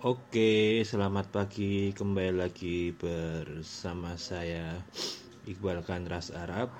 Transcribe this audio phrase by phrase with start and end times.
[0.00, 1.92] Oke, selamat pagi.
[1.92, 4.80] Kembali lagi bersama saya
[5.44, 6.72] Iqbal Kanras Arab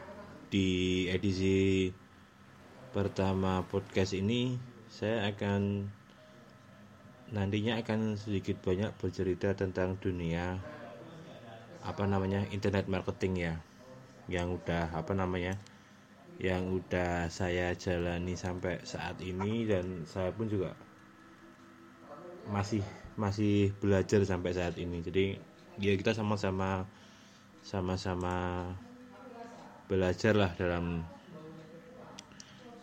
[0.49, 1.93] di edisi
[2.97, 4.57] pertama podcast ini.
[4.89, 5.85] Saya akan
[7.37, 10.57] nantinya akan sedikit banyak bercerita tentang dunia
[11.85, 13.55] apa namanya internet marketing ya,
[14.33, 15.61] yang udah apa namanya
[16.41, 20.73] yang udah saya jalani sampai saat ini dan saya pun juga
[22.49, 22.81] masih
[23.21, 25.05] masih belajar sampai saat ini.
[25.05, 25.37] Jadi
[25.77, 26.89] ya kita sama-sama
[27.61, 28.65] sama-sama
[29.85, 31.05] belajar lah dalam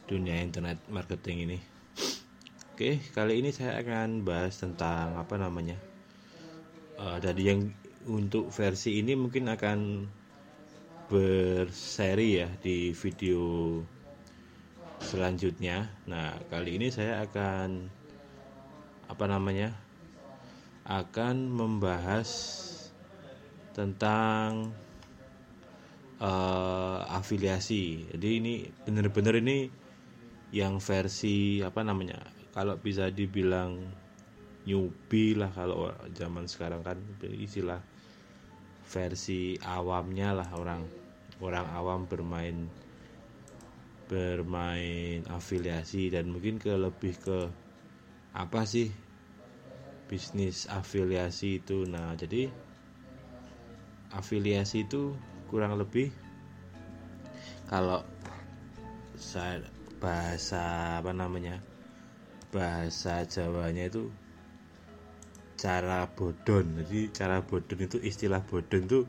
[0.05, 1.57] dunia internet marketing ini.
[2.77, 5.81] Oke kali ini saya akan bahas tentang apa namanya
[7.01, 7.73] uh, dari yang
[8.05, 10.05] untuk versi ini mungkin akan
[11.09, 13.81] berseri ya di video
[15.01, 15.89] selanjutnya.
[16.05, 17.89] Nah kali ini saya akan
[19.07, 19.86] apa namanya
[20.87, 22.29] akan membahas
[23.75, 24.71] tentang
[26.23, 28.07] uh, afiliasi.
[28.15, 28.53] Jadi ini
[28.87, 29.67] benar-benar ini
[30.55, 32.23] yang versi apa namanya?
[32.55, 33.77] Kalau bisa dibilang
[34.67, 37.79] newbie lah kalau zaman sekarang kan istilah
[38.87, 40.83] versi awamnya lah orang
[41.39, 42.67] orang awam bermain
[44.07, 47.39] bermain afiliasi dan mungkin ke lebih ke
[48.35, 48.91] apa sih
[50.07, 51.83] bisnis afiliasi itu.
[51.85, 52.49] Nah jadi
[54.15, 55.13] afiliasi itu
[55.51, 56.11] kurang lebih
[57.67, 58.03] kalau
[59.19, 59.63] saya
[59.99, 61.59] bahasa apa namanya
[62.51, 64.07] bahasa Jawanya itu
[65.59, 66.85] cara bodon.
[66.85, 68.99] Jadi cara bodon itu istilah bodon itu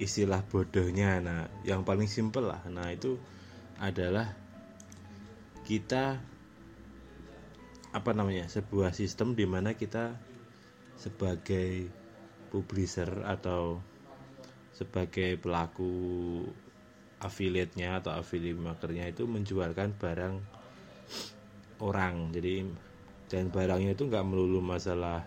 [0.00, 1.22] istilah bodohnya.
[1.22, 2.62] Nah yang paling simpel lah.
[2.66, 3.20] Nah itu
[3.78, 4.34] adalah
[5.62, 6.18] kita
[7.88, 10.16] apa namanya sebuah sistem di mana kita
[10.98, 11.86] sebagai
[12.50, 13.78] publisher atau
[14.74, 15.94] sebagai pelaku
[17.22, 20.38] affiliate-nya atau affiliate makernya itu menjualkan barang
[21.82, 22.34] orang.
[22.34, 22.66] Jadi
[23.28, 25.22] dan barangnya itu nggak melulu masalah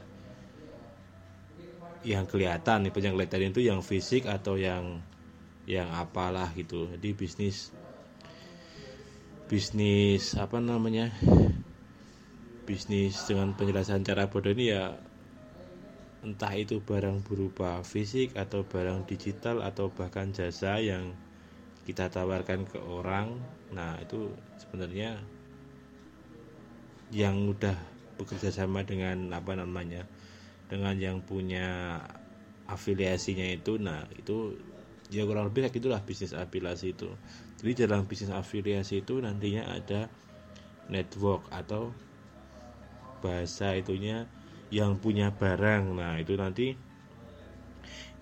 [2.02, 5.00] yang kelihatan nih yang kelihatan itu yang fisik atau yang
[5.70, 6.90] yang apalah gitu.
[6.98, 7.70] Jadi bisnis
[9.46, 11.14] bisnis apa namanya?
[12.66, 14.96] Bisnis dengan penjelasan cara bodoh ini ya
[16.22, 21.18] entah itu barang berupa fisik atau barang digital atau bahkan jasa yang
[21.90, 23.42] kita tawarkan ke orang.
[23.74, 24.30] Nah itu
[24.62, 25.18] sebenarnya
[27.10, 27.76] yang udah
[28.22, 30.06] bekerja sama dengan apa namanya
[30.70, 31.98] dengan yang punya
[32.70, 33.82] afiliasinya itu.
[33.82, 34.56] Nah itu
[35.10, 37.10] ya kurang lebih kayak itulah bisnis afiliasi itu.
[37.58, 40.06] Jadi dalam bisnis afiliasi itu nantinya ada
[40.86, 41.90] network atau
[43.22, 44.26] bahasa itunya
[44.72, 45.84] yang punya barang.
[45.94, 46.74] Nah itu nanti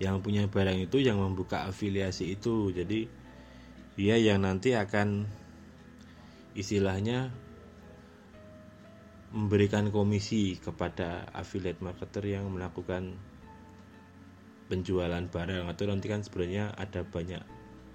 [0.02, 2.74] yang punya barang itu yang membuka afiliasi itu.
[2.74, 3.06] Jadi
[3.96, 5.30] dia yang nanti akan
[6.58, 7.30] istilahnya
[9.30, 13.14] memberikan komisi kepada affiliate marketer yang melakukan
[14.66, 15.70] penjualan barang.
[15.70, 17.44] Atau nanti kan sebenarnya ada banyak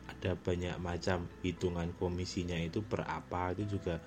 [0.05, 3.99] ada banyak macam hitungan komisinya itu per apa itu juga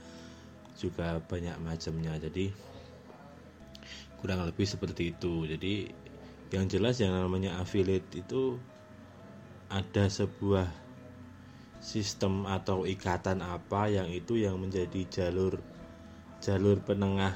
[0.78, 2.16] juga banyak macamnya.
[2.22, 2.54] Jadi
[4.22, 5.46] kurang lebih seperti itu.
[5.46, 5.92] Jadi
[6.54, 8.56] yang jelas yang namanya affiliate itu
[9.68, 10.68] ada sebuah
[11.84, 15.60] sistem atau ikatan apa yang itu yang menjadi jalur
[16.40, 17.36] jalur penengah.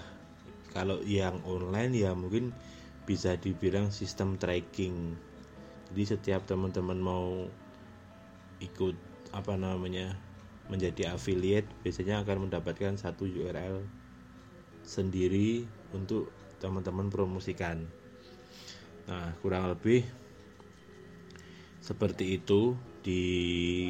[0.72, 2.56] Kalau yang online ya mungkin
[3.04, 5.20] bisa dibilang sistem tracking.
[5.92, 7.52] Jadi setiap teman-teman mau
[8.64, 8.96] ikut
[9.36, 10.16] apa namanya
[10.72, 13.84] menjadi affiliate biasanya akan mendapatkan satu URL
[14.88, 16.32] sendiri untuk
[16.62, 17.90] teman-teman promosikan.
[19.10, 20.06] Nah kurang lebih
[21.82, 23.90] seperti itu di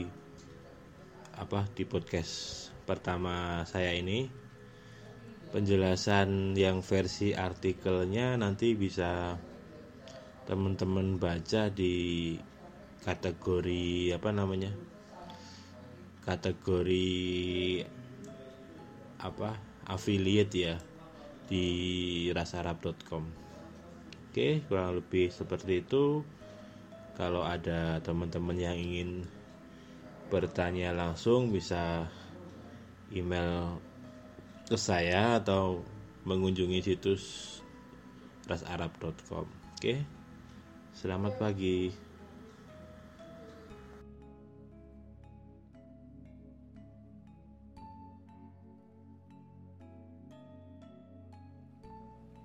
[1.36, 4.40] apa di podcast pertama saya ini.
[5.52, 9.36] Penjelasan yang versi artikelnya nanti bisa
[10.48, 12.40] teman-teman baca di
[13.04, 14.72] kategori apa namanya
[16.24, 17.10] kategori
[19.20, 19.58] apa
[19.92, 20.76] affiliate ya
[21.52, 21.68] di
[22.32, 23.28] rasarab.com
[24.32, 26.24] oke kurang lebih seperti itu.
[27.20, 29.28] Kalau ada teman-teman yang ingin
[30.32, 32.08] bertanya langsung bisa
[33.12, 33.84] email
[34.72, 35.84] ke saya atau
[36.24, 37.60] mengunjungi situs
[38.48, 39.94] rasarab.com oke
[40.96, 41.92] selamat pagi